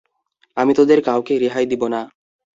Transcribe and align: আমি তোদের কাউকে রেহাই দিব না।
আমি 0.57 0.71
তোদের 0.73 0.99
কাউকে 1.01 1.33
রেহাই 1.37 1.65
দিব 1.65 1.83
না। 1.87 2.01